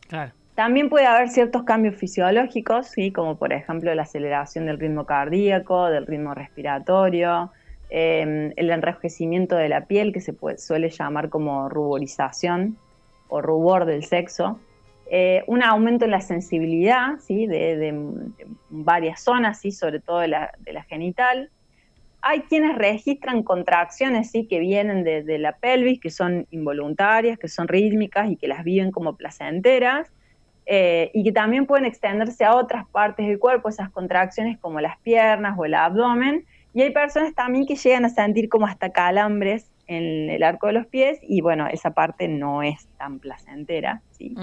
Claro. 0.08 0.34
También 0.56 0.90
puede 0.90 1.08
haber 1.08 1.30
ciertos 1.30 1.64
cambios 1.64 1.96
fisiológicos, 1.96 2.88
¿sí? 2.88 3.12
como 3.12 3.38
por 3.38 3.54
ejemplo 3.54 3.94
la 3.96 4.04
aceleración 4.04 4.68
del 4.68 4.80
ritmo 4.80 5.06
cardíaco, 5.06 5.90
del 5.90 6.06
ritmo 6.06 6.36
respiratorio, 6.36 7.52
em, 7.90 8.54
el 8.56 8.70
enrojecimiento 8.70 9.56
de 9.56 9.70
la 9.70 9.86
piel, 9.86 10.14
que 10.14 10.22
se 10.22 10.36
suele 10.58 10.90
llamar 10.90 11.30
como 11.30 11.70
ruborización 11.70 12.78
o 13.30 13.42
rubor 13.42 13.86
del 13.86 14.04
sexo, 14.04 14.60
eh, 15.10 15.44
un 15.48 15.64
aumento 15.64 16.06
en 16.06 16.12
la 16.12 16.22
sensibilidad 16.22 17.18
¿sí? 17.20 17.48
de, 17.48 17.94
varias 18.70 19.24
zonas, 19.24 19.60
¿sí? 19.60 19.72
sobre 19.72 20.00
todo 20.00 20.20
de 20.20 20.28
la, 20.28 20.52
genital. 20.88 21.50
Hay 22.22 22.42
quienes 22.42 22.78
registran 22.78 23.42
contracciones 23.42 24.30
¿sí? 24.30 24.46
que 24.48 24.60
vienen 24.60 25.04
de 25.04 25.40
la 25.40 25.54
pelvis, 25.54 26.00
que 26.00 26.12
son 26.12 26.46
involuntarias, 26.52 27.40
que 27.40 27.48
son 27.48 27.68
rítmicas 27.68 28.30
y 28.30 28.36
que 28.36 28.48
las 28.48 28.64
viven 28.64 28.92
como 28.92 29.16
placenteras 29.16 30.12
eh, 30.66 31.12
y 31.14 31.24
que 31.24 31.32
también 31.32 31.66
pueden 31.66 31.86
extenderse 31.86 32.46
a 32.46 32.56
otras 32.56 32.88
partes 32.88 33.28
del 33.28 33.40
cuerpo, 33.40 33.70
esas 33.70 33.90
contracciones 33.90 34.58
como 34.60 34.80
las 34.80 34.98
piernas 35.00 35.58
o 35.58 35.66
el 35.66 35.74
abdomen. 35.74 36.46
Y 36.74 36.82
hay 36.82 36.92
personas 36.92 37.34
también 37.36 37.66
que 37.66 37.76
llegan 37.76 38.06
a 38.06 38.10
sentir 38.10 38.50
como 38.50 38.66
hasta 38.66 38.90
calambres 38.92 39.70
en 39.88 40.30
el 40.30 40.44
arco 40.44 40.68
de 40.68 40.74
los 40.74 40.88
pies 40.88 41.20
y 41.22 41.42
bueno, 41.42 41.68
esa 41.68 41.92
parte 41.92 42.28
no 42.28 42.64
es 42.64 42.88
tan 42.98 43.20
placentera. 43.20 44.02
¿sí? 44.12 44.36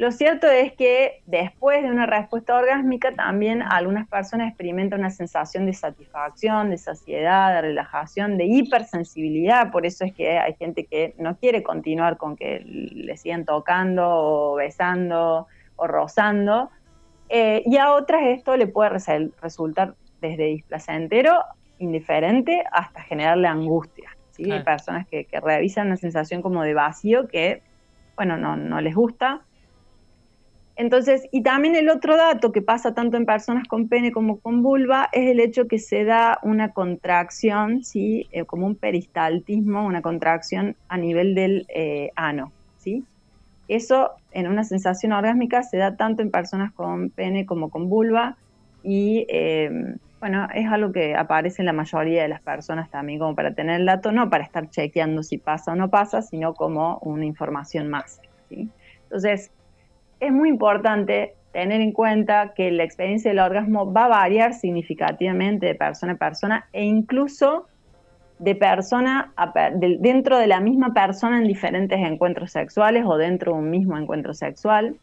Lo 0.00 0.10
cierto 0.12 0.46
es 0.46 0.72
que 0.72 1.20
después 1.26 1.82
de 1.82 1.90
una 1.90 2.06
respuesta 2.06 2.56
orgásmica 2.56 3.12
también 3.12 3.60
algunas 3.60 4.08
personas 4.08 4.48
experimentan 4.48 5.00
una 5.00 5.10
sensación 5.10 5.66
de 5.66 5.74
satisfacción, 5.74 6.70
de 6.70 6.78
saciedad, 6.78 7.52
de 7.52 7.60
relajación, 7.60 8.38
de 8.38 8.46
hipersensibilidad, 8.46 9.70
por 9.70 9.84
eso 9.84 10.06
es 10.06 10.14
que 10.14 10.38
hay 10.38 10.54
gente 10.54 10.86
que 10.86 11.14
no 11.18 11.36
quiere 11.36 11.62
continuar 11.62 12.16
con 12.16 12.34
que 12.34 12.60
le 12.64 13.14
sigan 13.18 13.44
tocando 13.44 14.08
o 14.08 14.54
besando 14.54 15.48
o 15.76 15.86
rozando, 15.86 16.70
eh, 17.28 17.62
y 17.66 17.76
a 17.76 17.92
otras 17.92 18.22
esto 18.22 18.56
le 18.56 18.68
puede 18.68 18.98
resultar 19.42 19.96
desde 20.22 20.44
displacentero, 20.44 21.44
indiferente, 21.78 22.64
hasta 22.72 23.02
generarle 23.02 23.48
angustia. 23.48 24.16
¿sí? 24.30 24.50
Hay 24.50 24.62
personas 24.62 25.06
que, 25.06 25.26
revisan 25.42 25.88
una 25.88 25.98
sensación 25.98 26.40
como 26.40 26.62
de 26.62 26.72
vacío 26.72 27.28
que, 27.28 27.60
bueno, 28.16 28.38
no, 28.38 28.56
no 28.56 28.80
les 28.80 28.94
gusta 28.94 29.42
entonces, 30.80 31.28
y 31.30 31.42
también 31.42 31.76
el 31.76 31.90
otro 31.90 32.16
dato 32.16 32.52
que 32.52 32.62
pasa 32.62 32.94
tanto 32.94 33.18
en 33.18 33.26
personas 33.26 33.68
con 33.68 33.88
pene 33.88 34.12
como 34.12 34.40
con 34.40 34.62
vulva 34.62 35.10
es 35.12 35.28
el 35.28 35.38
hecho 35.38 35.68
que 35.68 35.78
se 35.78 36.04
da 36.04 36.38
una 36.42 36.72
contracción, 36.72 37.84
¿sí? 37.84 38.28
Eh, 38.32 38.46
como 38.46 38.66
un 38.66 38.76
peristaltismo, 38.76 39.84
una 39.84 40.00
contracción 40.00 40.76
a 40.88 40.96
nivel 40.96 41.34
del 41.34 41.66
eh, 41.68 42.12
ano. 42.16 42.50
¿sí? 42.78 43.04
Eso 43.68 44.12
en 44.32 44.46
una 44.48 44.64
sensación 44.64 45.12
orgásmica 45.12 45.62
se 45.62 45.76
da 45.76 45.98
tanto 45.98 46.22
en 46.22 46.30
personas 46.30 46.72
con 46.72 47.10
pene 47.10 47.44
como 47.44 47.68
con 47.68 47.90
vulva 47.90 48.38
y 48.82 49.26
em, 49.28 49.98
bueno, 50.18 50.48
es 50.54 50.66
algo 50.66 50.92
que 50.92 51.14
aparece 51.14 51.60
en 51.60 51.66
la 51.66 51.74
mayoría 51.74 52.22
de 52.22 52.28
las 52.28 52.40
personas 52.40 52.90
también 52.90 53.18
como 53.18 53.34
para 53.34 53.52
tener 53.52 53.80
el 53.80 53.86
dato, 53.86 54.12
no 54.12 54.30
para 54.30 54.44
estar 54.44 54.70
chequeando 54.70 55.22
si 55.22 55.36
pasa 55.36 55.72
o 55.72 55.76
no 55.76 55.90
pasa, 55.90 56.22
sino 56.22 56.54
como 56.54 56.96
una 57.02 57.26
información 57.26 57.90
más. 57.90 58.22
¿sí? 58.48 58.70
Entonces, 59.02 59.50
es 60.20 60.32
muy 60.32 60.48
importante 60.48 61.34
tener 61.52 61.80
en 61.80 61.92
cuenta 61.92 62.52
que 62.54 62.70
la 62.70 62.84
experiencia 62.84 63.30
del 63.30 63.40
orgasmo 63.40 63.92
va 63.92 64.04
a 64.04 64.08
variar 64.08 64.54
significativamente 64.54 65.66
de 65.66 65.74
persona 65.74 66.12
a 66.12 66.16
persona 66.16 66.68
e 66.72 66.84
incluso 66.84 67.66
de 68.38 68.54
persona 68.54 69.32
dentro 69.98 70.38
de 70.38 70.46
la 70.46 70.60
misma 70.60 70.94
persona 70.94 71.38
en 71.38 71.46
diferentes 71.46 71.98
encuentros 71.98 72.52
sexuales 72.52 73.04
o 73.06 73.16
dentro 73.16 73.52
de 73.52 73.58
un 73.58 73.70
mismo 73.70 73.98
encuentro 73.98 74.32
sexual. 74.32 74.96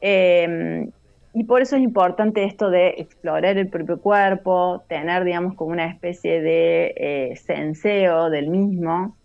Em, 0.00 0.90
y 1.32 1.44
por 1.44 1.62
eso 1.62 1.76
es 1.76 1.82
importante 1.82 2.44
esto 2.44 2.68
de 2.68 2.88
explorar 2.98 3.56
el 3.56 3.68
propio 3.68 4.00
cuerpo, 4.00 4.82
tener, 4.88 5.24
digamos, 5.24 5.54
como 5.54 5.70
una 5.70 5.86
especie 5.86 6.42
de 6.42 6.94
eh, 6.96 7.36
senseo 7.36 8.28
del 8.28 8.48
mismo, 8.48 9.16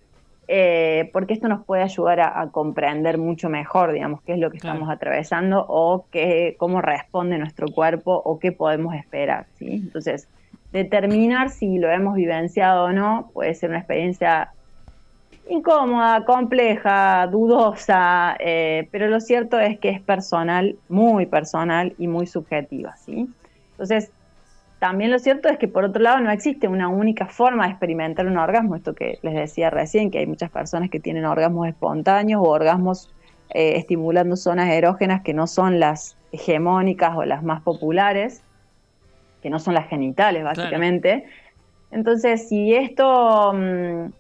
eh, 0.48 1.10
porque 1.14 1.34
esto 1.34 1.48
nos 1.48 1.66
puede 1.66 1.84
ayudar 1.84 2.20
a, 2.20 2.50
comprender 2.52 3.18
mucho 3.18 3.50
mejor, 3.50 3.94
digamos, 3.94 4.22
qué 4.24 4.34
es 4.34 4.40
lo 4.40 4.52
que 4.52 4.58
estamos 4.58 4.90
atravesando 4.90 5.66
o 5.68 6.06
qué, 6.12 6.56
cómo 6.58 6.82
responde 6.82 7.38
nuestro 7.38 7.68
cuerpo 7.68 8.22
o 8.24 8.40
qué 8.40 8.52
podemos 8.52 8.94
esperar, 8.96 9.46
¿sí? 9.58 9.68
Entonces, 9.72 10.28
determinar 10.74 11.50
si 11.50 11.78
lo 11.78 11.90
hemos 11.90 12.16
vivenciado 12.16 12.86
o 12.86 12.92
no 12.92 13.30
puede 13.34 13.54
ser 13.54 13.70
una 13.70 13.80
experiencia 13.80 14.52
incómoda, 15.50 16.26
compleja, 16.26 17.28
dudosa, 17.28 18.36
eh, 18.40 18.88
pero 18.92 19.08
lo 19.08 19.20
cierto 19.20 19.60
es 19.60 19.80
que 19.80 19.90
es 19.90 20.02
personal, 20.02 20.76
muy 20.90 21.26
personal 21.26 21.94
y 21.98 22.08
muy 22.08 22.28
subjetiva, 22.28 22.96
¿sí? 22.98 23.30
Entonces, 23.72 24.12
también 24.84 25.12
lo 25.12 25.20
cierto 25.20 25.48
es 25.48 25.58
que 25.58 25.70
por 25.70 25.86
otro 25.86 26.02
lado 26.02 26.20
no 26.20 26.30
existe 26.30 26.68
una 26.68 26.90
única 26.90 27.28
forma 27.28 27.64
de 27.64 27.70
experimentar 27.70 28.28
un 28.28 28.38
orgasmo, 28.38 28.76
esto 28.76 28.94
que 28.94 29.18
les 29.22 29.34
decía 29.34 29.70
recién, 29.70 30.12
que 30.12 30.18
hay 30.20 30.28
muchas 30.28 30.52
personas 30.52 30.90
que 30.90 31.00
tienen 31.00 31.24
orgasmos 31.24 31.70
espontáneos 31.70 32.42
o 32.42 32.50
orgasmos 32.50 33.10
eh, 33.52 33.78
estimulando 33.78 34.36
zonas 34.36 34.70
erógenas 34.70 35.22
que 35.22 35.34
no 35.34 35.48
son 35.48 35.80
las 35.80 36.18
hegemónicas 36.34 37.16
o 37.16 37.24
las 37.24 37.44
más 37.44 37.62
populares, 37.62 38.44
que 39.42 39.50
no 39.50 39.58
son 39.58 39.74
las 39.74 39.88
genitales 39.88 40.44
básicamente. 40.44 41.28
Entonces, 41.90 42.50
si 42.50 42.76
esto 42.76 43.54
mm, 43.54 44.12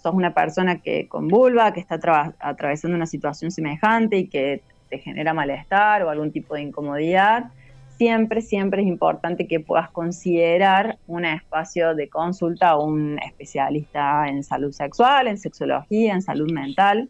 sos 0.00 0.14
una 0.14 0.32
persona 0.32 0.80
que 0.80 1.08
con 1.08 1.26
vulva, 1.26 1.72
que 1.72 1.80
está 1.80 1.98
atravesando 2.38 2.96
una 2.96 3.06
situación 3.06 3.50
semejante 3.50 4.18
y 4.18 4.28
que 4.28 4.62
te 4.90 4.98
genera 4.98 5.34
malestar 5.34 6.04
o 6.04 6.10
algún 6.10 6.30
tipo 6.30 6.54
de 6.54 6.62
incomodidad, 6.62 7.46
siempre, 7.96 8.40
siempre 8.40 8.82
es 8.82 8.88
importante 8.88 9.46
que 9.46 9.60
puedas 9.60 9.90
considerar 9.90 10.98
un 11.06 11.24
espacio 11.24 11.94
de 11.94 12.08
consulta 12.08 12.70
a 12.70 12.78
un 12.78 13.18
especialista 13.20 14.28
en 14.28 14.42
salud 14.42 14.72
sexual, 14.72 15.28
en 15.28 15.38
sexología, 15.38 16.14
en 16.14 16.22
salud 16.22 16.50
mental, 16.50 17.08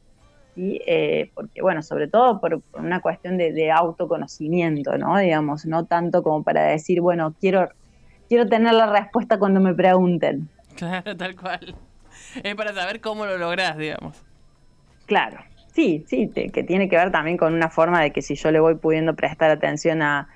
y 0.57 0.81
eh, 0.87 1.31
porque, 1.35 1.63
bueno, 1.63 1.83
sobre 1.83 2.07
todo 2.07 2.41
por, 2.41 2.63
una 2.75 3.01
cuestión 3.01 3.39
de, 3.39 3.73
autoconocimiento, 3.73 4.97
¿no? 4.99 5.19
Digamos, 5.19 5.67
no 5.67 5.85
tanto 5.85 6.23
como 6.23 6.45
para 6.45 6.63
decir, 6.65 7.01
bueno, 7.01 7.35
quiero, 7.41 7.71
quiero 8.29 8.47
tener 8.47 8.75
la 8.75 8.87
respuesta 8.87 9.39
cuando 9.39 9.61
me 9.61 9.75
pregunten. 9.75 10.49
Claro, 10.77 11.17
tal 11.17 11.35
cual. 11.35 11.75
Es 12.43 12.55
para 12.55 12.73
saber 12.73 13.01
cómo 13.01 13.27
lo 13.27 13.37
lográs, 13.37 13.77
digamos. 13.77 14.23
Claro, 15.07 15.39
sí, 15.73 16.05
sí, 16.07 16.31
que 16.31 16.63
tiene 16.63 16.89
que 16.89 16.97
ver 16.97 17.11
también 17.11 17.37
con 17.37 17.53
una 17.53 17.69
forma 17.69 18.01
de 18.01 18.13
que 18.13 18.23
si 18.23 18.37
yo 18.37 18.51
le 18.51 18.61
voy 18.61 18.77
pudiendo 18.77 19.15
prestar 19.15 19.51
atención 19.51 20.03
a, 20.03 20.29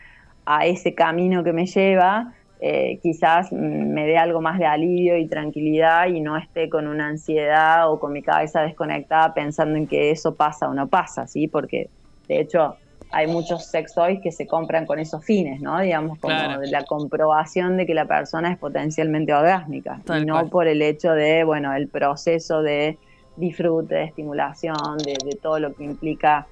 a 0.51 0.65
ese 0.65 0.95
camino 0.95 1.45
que 1.45 1.53
me 1.53 1.67
lleva, 1.67 2.33
eh, 2.59 2.99
quizás 3.03 3.53
me 3.53 4.07
dé 4.07 4.17
algo 4.17 4.41
más 4.41 4.59
de 4.59 4.65
alivio 4.65 5.19
y 5.19 5.29
tranquilidad 5.29 6.07
y 6.07 6.21
no 6.21 6.39
esté 6.39 6.71
con 6.71 6.87
una 6.87 7.07
ansiedad 7.07 7.93
o 7.93 8.01
con 8.01 8.15
mi 8.15 8.23
cabeza 8.23 8.63
desconectada 8.63 9.35
pensando 9.35 9.77
en 9.77 9.87
que 9.87 10.11
eso 10.11 10.35
pasa 10.37 10.67
o 10.67 10.73
no 10.73 10.89
pasa, 10.89 11.27
¿sí? 11.27 11.49
Porque 11.49 11.91
de 12.29 12.41
hecho 12.41 12.77
hay 13.11 13.27
muchos 13.27 13.67
sex 13.67 13.95
toys 13.95 14.21
que 14.23 14.33
se 14.33 14.47
compran 14.47 14.87
con 14.87 14.99
esos 14.99 15.23
fines, 15.23 15.61
¿no? 15.61 15.79
Digamos, 15.81 16.19
como 16.19 16.35
la 16.35 16.85
comprobación 16.85 17.77
de 17.77 17.85
que 17.85 17.93
la 17.93 18.07
persona 18.07 18.51
es 18.51 18.57
potencialmente 18.57 19.35
orgásmica, 19.35 20.01
y 20.19 20.25
no 20.25 20.49
por 20.49 20.67
el 20.67 20.81
hecho 20.81 21.13
de, 21.13 21.45
bueno, 21.45 21.75
el 21.75 21.89
proceso 21.89 22.63
de 22.63 22.97
disfrute, 23.37 23.97
de 23.97 24.05
estimulación, 24.05 24.97
de 25.05 25.39
todo 25.43 25.59
lo 25.59 25.75
que 25.75 25.85
implica 25.85 26.47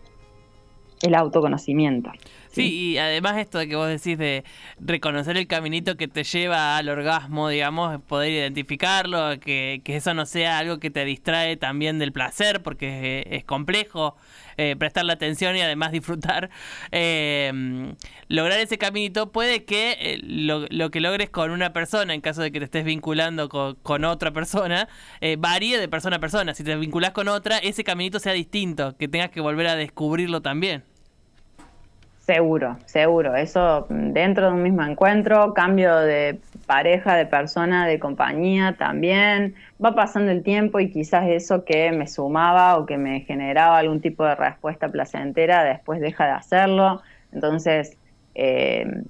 el 1.03 1.15
autoconocimiento. 1.15 2.11
Sí, 2.57 2.93
y 2.93 2.99
además 2.99 3.37
esto 3.37 3.59
de 3.59 3.69
que 3.69 3.77
vos 3.77 3.87
decís 3.87 4.17
de 4.17 4.43
reconocer 4.81 5.37
el 5.37 5.47
caminito 5.47 5.97
que 5.99 6.09
te 6.09 6.25
lleva 6.25 6.79
al 6.79 6.89
orgasmo, 6.89 7.51
digamos, 7.51 8.01
poder 8.03 8.33
identificarlo, 8.33 9.39
que, 9.41 9.83
que 9.85 9.97
eso 9.97 10.15
no 10.15 10.25
sea 10.25 10.59
algo 10.59 10.79
que 10.79 10.91
te 10.91 11.05
distrae 11.05 11.59
también 11.59 11.99
del 11.99 12.13
placer, 12.13 12.63
porque 12.63 13.27
es, 13.31 13.45
complejo 13.45 14.17
eh, 14.57 14.75
prestarle 14.77 15.13
atención 15.13 15.55
y 15.57 15.61
además 15.61 15.93
disfrutar. 15.93 16.51
Eh, 16.93 17.53
lograr 18.29 18.59
ese 18.59 18.79
caminito 18.79 19.33
puede 19.33 19.65
que 19.65 19.97
eh, 20.01 20.21
lo, 20.23 20.67
lo, 20.71 20.91
que 20.91 21.01
logres 21.01 21.29
con 21.31 21.51
una 21.51 21.73
persona, 21.73 22.15
en 22.15 22.21
caso 22.21 22.43
de 22.43 22.53
que 22.53 22.59
te 22.59 22.65
estés 22.65 22.85
vinculando 22.85 23.49
con, 23.49 23.75
con 23.83 24.05
otra 24.05 24.31
persona, 24.33 24.89
eh, 25.21 25.37
varíe 25.39 25.79
de 25.79 25.89
persona 25.89 26.17
a 26.17 26.21
persona. 26.21 26.55
Si 26.55 26.65
te 26.65 26.77
vinculás 26.77 27.11
con 27.11 27.29
otra, 27.29 27.59
ese 27.59 27.85
caminito 27.85 28.19
sea 28.19 28.33
distinto, 28.33 28.97
que 28.97 29.09
tengas 29.09 29.31
que 29.31 29.41
volver 29.41 29.67
a 29.67 29.77
descubrirlo 29.77 30.43
también. 30.43 30.85
Seguro, 32.27 32.77
seguro. 32.87 33.37
Eso 33.37 33.87
mm, 33.89 34.11
dentro 34.11 34.47
de 34.47 34.53
un 34.55 34.63
mismo 34.65 34.83
encuentro, 34.83 35.55
cambio 35.55 35.97
de 35.97 36.41
pareja, 36.67 37.15
de 37.15 37.25
persona, 37.25 37.87
de 37.87 38.01
compañía 38.01 38.75
también. 38.77 39.55
Va 39.83 39.95
pasando 39.95 40.33
el 40.33 40.43
tiempo 40.43 40.81
y 40.81 40.91
quizás 40.91 41.29
eso 41.29 41.65
que 41.65 41.93
me 41.93 42.09
sumaba 42.09 42.79
o 42.79 42.87
que 42.87 42.99
me 42.99 43.21
generaba 43.21 43.79
algún 43.79 44.01
tipo 44.01 44.25
de 44.25 44.35
respuesta 44.35 44.89
placentera 44.89 45.63
después 45.63 46.01
deja 46.01 46.27
de 46.27 46.33
hacerlo. 46.33 47.01
Entonces, 47.33 47.97
eh, 48.35 49.05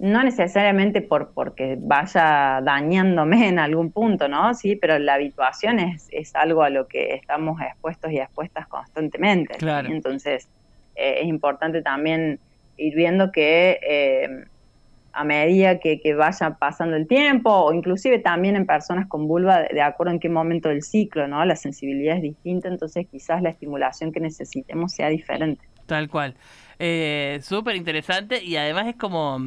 no 0.00 0.24
necesariamente 0.24 1.02
por 1.02 1.30
porque 1.34 1.78
vaya 1.80 2.60
dañándome 2.64 3.46
en 3.46 3.60
algún 3.60 3.92
punto, 3.92 4.26
¿no? 4.26 4.54
Sí, 4.54 4.74
pero 4.74 4.98
la 4.98 5.14
habituación 5.14 5.78
es, 5.78 6.08
es 6.10 6.34
algo 6.34 6.64
a 6.64 6.70
lo 6.70 6.88
que 6.88 7.14
estamos 7.14 7.60
expuestos 7.62 8.10
y 8.10 8.18
expuestas 8.18 8.66
constantemente. 8.66 9.54
Claro. 9.54 9.88
Entonces, 9.88 10.48
eh, 10.96 11.20
es 11.20 11.28
importante 11.28 11.80
también 11.80 12.40
ir 12.76 12.94
viendo 12.94 13.32
que 13.32 13.78
eh, 13.82 14.44
a 15.16 15.24
medida 15.24 15.78
que, 15.78 16.14
vaya 16.14 16.56
pasando 16.58 16.96
el 16.96 17.08
tiempo, 17.08 17.50
o 17.50 17.72
inclusive 17.72 18.18
también 18.18 18.54
en 18.54 18.66
personas 18.66 19.08
con 19.08 19.26
vulva, 19.26 19.62
de, 19.62 19.80
acuerdo 19.80 20.12
en 20.12 20.20
qué 20.20 20.28
momento 20.28 20.68
del 20.68 20.82
ciclo, 20.82 21.26
¿no? 21.26 21.44
La 21.44 21.56
sensibilidad 21.56 22.16
es 22.16 22.22
distinta, 22.22 22.68
entonces 22.68 23.06
quizás 23.10 23.40
la 23.42 23.48
estimulación 23.48 24.12
que 24.12 24.20
necesitemos 24.20 24.92
sea 24.92 25.08
diferente. 25.08 25.66
Tal 25.86 26.08
cual. 26.08 26.34
Eh, 26.78 27.38
Súper 27.42 27.76
interesante 27.76 28.44
y 28.44 28.56
además 28.56 28.88
es 28.88 28.96
como, 28.96 29.38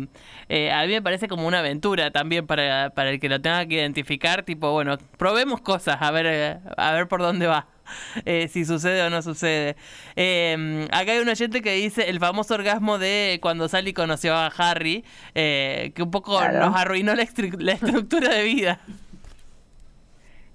eh, 0.48 0.72
a 0.72 0.82
mí 0.88 0.94
me 0.94 1.02
parece 1.04 1.28
como 1.28 1.46
una 1.46 1.60
aventura 1.60 2.10
también 2.10 2.48
para, 2.48 2.90
para 2.90 3.12
el 3.12 3.20
que 3.20 3.30
lo 3.30 3.40
tenga 3.40 3.68
que 3.68 3.76
identificar, 3.76 4.44
tipo, 4.44 4.72
bueno, 4.72 4.98
probemos 5.18 5.62
cosas, 5.62 5.98
a 6.02 6.10
ver, 6.10 6.62
a 6.78 6.94
ver 6.94 7.08
por 7.08 7.22
dónde 7.22 7.46
va. 7.46 7.68
Eh, 8.26 8.48
si 8.48 8.66
sucede 8.66 9.02
o 9.04 9.10
no 9.10 9.22
sucede. 9.22 9.76
Eh, 10.16 10.88
acá 10.92 11.14
hay 11.14 11.20
un 11.20 11.30
oyente 11.30 11.62
que 11.62 11.74
dice 11.74 12.10
el 12.10 12.20
famoso 12.20 12.54
orgasmo 12.54 12.98
de 12.98 13.40
cuando 13.42 13.68
Sally 13.68 13.94
conoció 13.94 14.36
a 14.36 14.48
Harry, 14.48 15.04
eh, 15.36 15.92
que 15.96 16.04
un 16.04 16.12
poco 16.12 16.40
nos 16.50 16.76
arruinó 16.76 17.16
la, 17.16 17.24
estructura 17.24 18.30
de 18.30 18.44
vida. 18.44 18.80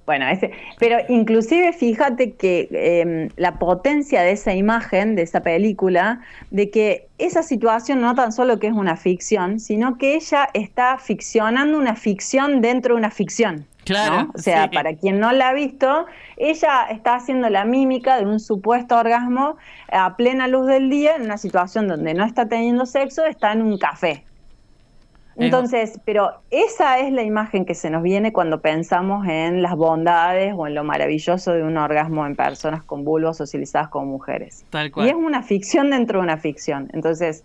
Bueno, 0.07 0.29
ese, 0.29 0.51
pero 0.79 0.99
inclusive 1.09 1.73
fíjate 1.73 2.33
que 2.33 2.69
em, 2.73 3.31
la 3.37 3.59
potencia 3.59 4.23
de 4.23 4.33
esa 4.33 4.53
imagen, 4.53 5.17
de 5.17 5.23
esa 5.23 5.41
película, 5.41 6.21
de 6.51 6.71
que 6.71 7.07
esa 7.19 7.43
situación 7.43 8.03
no 8.03 8.15
tan 8.15 8.31
solo 8.31 8.59
que 8.59 8.67
es 8.67 8.75
una 8.75 8.97
ficción, 8.97 9.61
sino 9.61 9.97
que 9.97 10.15
ella 10.17 10.49
está 10.53 10.99
ficcionando 10.99 11.79
una 11.79 11.97
ficción 11.97 12.61
dentro 12.61 12.95
de 12.95 12.99
una 12.99 13.11
ficción. 13.11 13.67
Claro. 13.85 14.31
O 14.35 14.39
sea, 14.39 14.71
para 14.71 14.95
quien 14.95 15.21
no 15.21 15.33
la 15.33 15.51
ha 15.51 15.55
visto, 15.55 16.07
ella 16.37 16.87
está 16.91 17.17
haciendo 17.17 17.51
la 17.51 17.65
mímica 17.65 18.19
de 18.19 18.27
un 18.27 18.41
supuesto 18.41 18.97
orgasmo 18.97 19.57
a 19.91 20.17
plena 20.17 20.49
luz 20.49 20.67
del 20.67 20.91
día 20.91 21.17
en 21.17 21.23
una 21.23 21.39
situación 21.39 21.89
donde 21.89 22.15
no 22.15 22.25
está 22.25 22.49
teniendo 22.49 22.87
sexo, 22.87 23.25
está 23.25 23.53
en 23.53 23.63
un 23.63 23.79
café. 23.79 24.25
Entonces, 25.37 26.00
pero 26.05 26.33
esa 26.50 26.99
es 27.00 27.12
la 27.12 27.23
imagen 27.23 27.64
que 27.64 27.75
se 27.75 27.91
nos 27.91 28.03
viene 28.03 28.33
cuando 28.33 28.61
pensamos 28.61 29.26
en 29.26 29.62
las 29.62 29.75
bondades 29.76 30.55
o 30.57 30.67
en 30.67 30.75
lo 30.75 30.85
maravilloso 30.85 31.53
de 31.53 31.62
un 31.62 31.76
orgasmo 31.76 32.26
en 32.26 32.37
personas 32.37 32.83
con 32.85 33.05
vulvos 33.05 33.37
socializadas 33.37 33.88
como 33.88 34.07
mujeres. 34.07 34.64
Tal 34.71 34.91
cual. 34.91 35.07
Y 35.07 35.11
es 35.11 35.17
una 35.17 35.43
ficción 35.43 35.91
dentro 35.91 36.21
de 36.21 36.25
una 36.25 36.37
ficción. 36.37 36.88
Entonces, 36.93 37.45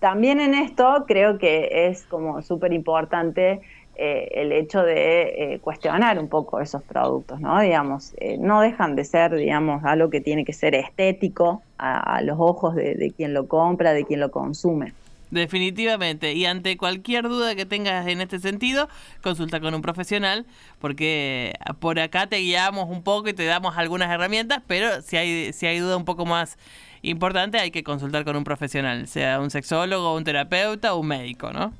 también 0.00 0.40
en 0.40 0.54
esto 0.54 1.04
creo 1.06 1.38
que 1.38 1.88
es 1.88 2.04
como 2.04 2.40
súper 2.42 2.72
importante 2.72 3.60
eh, 4.00 4.28
el 4.40 4.52
hecho 4.52 4.84
de 4.84 5.54
eh, 5.54 5.58
cuestionar 5.58 6.20
un 6.20 6.28
poco 6.28 6.60
esos 6.60 6.84
productos, 6.84 7.40
¿no? 7.40 7.60
Digamos, 7.60 8.12
eh, 8.18 8.38
no 8.38 8.60
dejan 8.60 8.94
de 8.94 9.04
ser, 9.04 9.34
digamos, 9.34 9.82
algo 9.84 10.08
que 10.08 10.20
tiene 10.20 10.44
que 10.44 10.52
ser 10.52 10.76
estético 10.76 11.62
a, 11.78 12.22
los 12.22 12.36
ojos 12.38 12.76
de, 12.76 13.12
quien 13.16 13.34
lo 13.34 13.48
compra, 13.48 13.92
de 13.92 14.04
quien 14.04 14.20
lo 14.20 14.30
consume. 14.30 14.92
Definitivamente. 15.30 16.32
Y 16.32 16.46
ante 16.46 16.76
cualquier 16.76 17.28
duda 17.28 17.54
que 17.54 17.66
tengas 17.66 18.06
en 18.06 18.20
este 18.20 18.38
sentido, 18.38 18.88
consulta 19.22 19.60
con 19.60 19.74
un 19.74 19.82
profesional, 19.82 20.46
porque 20.78 21.52
por 21.80 21.98
acá 22.00 22.26
te 22.26 22.38
guiamos 22.38 22.88
un 22.88 23.02
poco 23.02 23.28
y 23.28 23.34
te 23.34 23.44
damos 23.44 23.76
algunas 23.76 24.10
herramientas, 24.10 24.62
pero 24.66 25.02
si 25.02 25.16
hay, 25.16 25.52
si 25.52 25.66
hay 25.66 25.78
duda 25.80 25.96
un 25.96 26.04
poco 26.04 26.24
más 26.24 26.56
importante, 27.02 27.58
hay 27.58 27.70
que 27.70 27.82
consultar 27.82 28.24
con 28.24 28.36
un 28.36 28.44
profesional, 28.44 29.06
sea 29.06 29.40
un 29.40 29.50
sexólogo, 29.50 30.14
un 30.14 30.24
terapeuta 30.24 30.94
o 30.94 31.00
un 31.00 31.08
médico, 31.08 31.52
¿no? 31.52 31.72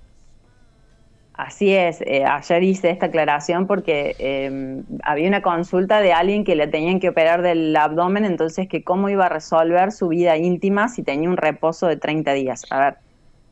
Así 1.38 1.72
es, 1.72 2.00
eh, 2.00 2.24
ayer 2.24 2.64
hice 2.64 2.90
esta 2.90 3.06
aclaración 3.06 3.68
porque 3.68 4.16
em, 4.18 4.82
había 5.04 5.28
una 5.28 5.40
consulta 5.40 6.00
de 6.00 6.12
alguien 6.12 6.42
que 6.42 6.56
le 6.56 6.66
tenían 6.66 6.98
que 6.98 7.10
operar 7.10 7.42
del 7.42 7.76
abdomen, 7.76 8.24
entonces 8.24 8.66
que 8.68 8.82
cómo 8.82 9.08
iba 9.08 9.26
a 9.26 9.28
resolver 9.28 9.92
su 9.92 10.08
vida 10.08 10.36
íntima 10.36 10.88
si 10.88 11.04
tenía 11.04 11.30
un 11.30 11.36
reposo 11.36 11.86
de 11.86 11.96
30 11.96 12.32
días. 12.32 12.66
A 12.70 12.80
ver, 12.80 12.96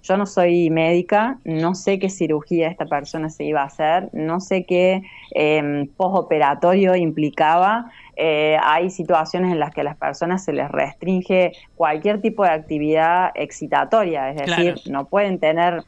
yo 0.07 0.17
no 0.17 0.27
soy 0.27 0.71
médica, 0.71 1.39
no 1.45 1.75
sé 1.75 1.99
qué 1.99 2.09
cirugía 2.09 2.69
esta 2.69 2.87
persona 2.87 3.29
se 3.31 3.45
iba 3.45 3.63
a 3.63 3.67
hacer, 3.67 4.09
no 4.13 4.41
sé 4.41 4.65
qué 4.65 5.03
eh, 5.35 5.89
postoperatorio 5.97 6.95
implicaba. 6.95 7.91
Eh, 8.17 8.57
hay 8.63 8.91
situaciones 8.91 9.53
en 9.53 9.59
las 9.59 9.75
que 9.75 9.81
a 9.81 9.85
las 9.85 9.97
personas 9.97 10.45
se 10.45 10.53
les 10.53 10.71
restringe 10.71 11.53
cualquier 11.75 12.21
tipo 12.21 12.45
de 12.45 12.51
actividad 12.51 13.31
excitatoria, 13.35 14.31
es 14.31 14.37
decir, 14.37 14.75
no 14.91 15.07
pueden 15.07 15.39
tener 15.39 15.83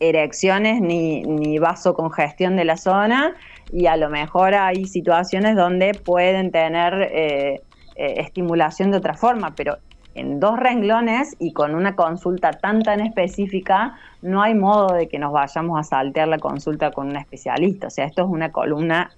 erecciones 0.00 0.80
ni, 0.80 1.22
ni 1.22 1.58
vasocongestión 1.58 2.56
de 2.56 2.64
la 2.64 2.76
zona 2.76 3.34
y 3.72 3.86
a 3.86 3.96
lo 3.96 4.08
mejor 4.08 4.54
hay 4.54 4.86
situaciones 4.86 5.56
donde 5.56 5.92
pueden 5.94 6.50
tener 6.50 6.94
eh, 7.12 7.60
eh, 7.96 8.14
estimulación 8.16 8.90
de 8.90 8.98
otra 8.98 9.14
forma, 9.14 9.54
pero 9.54 9.78
en 10.14 10.40
dos 10.40 10.58
renglones 10.58 11.36
y 11.38 11.52
con 11.52 11.74
una 11.74 11.94
consulta 11.94 12.52
tan 12.52 12.82
tan 12.82 13.00
específica, 13.00 13.96
no 14.22 14.42
hay 14.42 14.54
modo 14.54 14.94
de 14.94 15.08
que 15.08 15.18
nos 15.18 15.32
vayamos 15.32 15.78
a 15.78 15.84
saltear 15.84 16.28
la 16.28 16.38
consulta 16.38 16.90
con 16.90 17.08
un 17.08 17.16
especialista. 17.16 17.86
O 17.86 17.90
sea, 17.90 18.06
esto 18.06 18.22
es 18.22 18.28
una 18.28 18.50
columna 18.50 19.10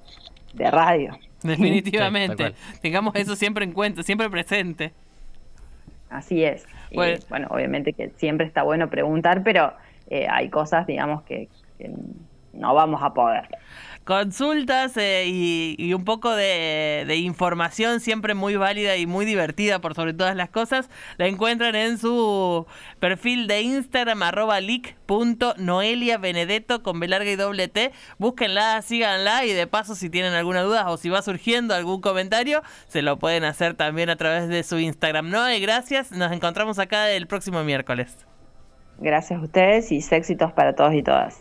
de 0.53 0.71
radio. 0.71 1.19
Definitivamente. 1.43 2.55
Tengamos 2.81 3.15
eso 3.17 3.37
siempre 3.37 3.65
en 3.65 3.73
cuenta, 3.73 4.03
siempre 4.03 4.29
presente. 4.31 4.93
Así 6.11 6.45
es. 6.45 6.67
bueno, 6.93 7.49
obviamente 7.51 7.95
que 7.95 8.11
siempre 8.17 8.47
está 8.47 8.63
bueno 8.63 8.89
preguntar, 8.91 9.43
pero 9.43 9.73
eh, 10.09 10.27
hay 10.31 10.51
cosas, 10.51 10.87
digamos, 10.87 11.23
que, 11.23 11.49
no 12.53 12.75
vamos 12.75 13.03
a 13.03 13.15
poder. 13.15 13.49
Consultas 14.05 14.97
eh, 14.97 15.27
y, 15.29 15.95
un 15.95 16.05
poco 16.05 16.35
de, 16.35 17.07
información 17.17 18.01
siempre 18.01 18.35
muy 18.35 18.57
válida 18.57 18.97
y 18.97 19.07
muy 19.07 19.25
divertida 19.25 19.81
por 19.81 19.95
sobre 19.95 20.13
todas 20.13 20.35
las 20.35 20.51
cosas, 20.51 20.91
la 21.19 21.29
encuentran 21.29 21.77
en 21.77 21.99
su 21.99 22.67
perfil 22.99 23.47
de 23.47 23.63
Instagram 23.63 24.25
arroba 24.25 24.59
benedetto 26.21 26.83
con 26.83 26.99
B 26.99 27.07
y 27.33 27.37
doble 27.37 27.69
T. 27.69 27.93
Búsquenla, 28.19 28.83
síganla 28.83 29.45
y 29.45 29.53
de 29.53 29.69
paso 29.69 29.95
si 29.95 30.11
tienen 30.11 30.33
alguna 30.33 30.63
duda 30.63 30.91
o 30.91 30.97
si 30.97 31.09
va 31.09 31.23
surgiendo 31.23 31.75
algún 31.75 32.01
comentario, 32.01 32.63
se 32.89 33.03
lo 33.03 33.21
pueden 33.21 33.45
hacer 33.45 33.75
también 33.75 34.11
a 34.11 34.17
través 34.17 34.49
de 34.49 34.65
su 34.65 34.79
Instagram. 34.79 35.31
No, 35.31 35.45
gracias, 35.61 36.11
nos 36.11 36.33
encontramos 36.33 36.81
acá 36.81 37.09
el 37.11 37.29
próximo 37.29 37.63
miércoles. 37.63 38.17
Gracias 38.99 39.39
a 39.39 39.43
ustedes 39.43 39.93
y 39.93 39.99
éxitos 39.99 40.53
para 40.53 40.75
todos 40.75 40.95
y 40.95 41.03
todas. 41.03 41.41